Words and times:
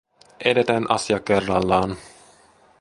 Edetään 0.45 0.85
asia 0.91 1.19
kerrallaan. 1.19 1.95